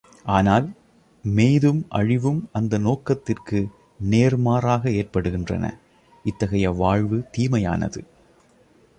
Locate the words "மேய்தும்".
1.23-1.81